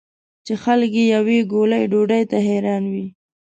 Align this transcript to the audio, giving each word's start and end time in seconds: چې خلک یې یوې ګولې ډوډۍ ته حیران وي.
چې 0.45 0.53
خلک 0.63 0.91
یې 0.99 1.05
یوې 1.15 1.37
ګولې 1.51 1.81
ډوډۍ 1.91 2.23
ته 2.31 2.37
حیران 2.47 2.83
وي. 2.91 3.05